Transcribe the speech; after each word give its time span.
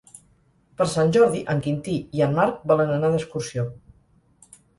Per 0.79 0.87
Sant 0.93 1.11
Jordi 1.17 1.41
en 1.55 1.61
Quintí 1.65 1.99
i 2.21 2.25
en 2.29 2.33
Marc 2.39 2.65
volen 2.73 2.95
anar 2.97 3.13
d'excursió. 3.13 3.69